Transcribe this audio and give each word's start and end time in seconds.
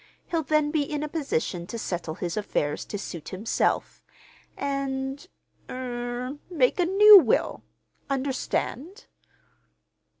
He'll 0.29 0.41
then 0.41 0.71
be 0.71 0.81
in 0.81 1.03
a 1.03 1.07
position 1.07 1.67
to 1.67 1.77
settle 1.77 2.15
his 2.15 2.35
affairs 2.35 2.85
to 2.85 2.97
suit 2.97 3.29
himself, 3.29 4.03
and—er—make 4.57 5.29
a 6.79 6.85
new 6.87 7.19
will. 7.19 7.61
Understand?" 8.09 9.05